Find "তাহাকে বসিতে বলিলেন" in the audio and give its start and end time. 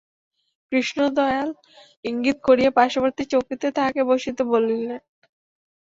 3.71-5.01